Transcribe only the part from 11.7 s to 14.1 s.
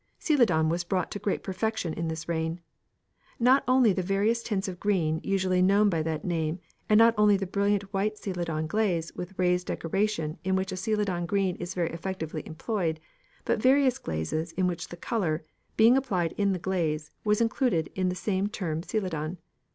effectively employed, but various